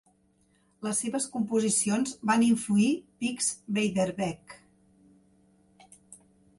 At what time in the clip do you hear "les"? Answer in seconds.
0.87-1.01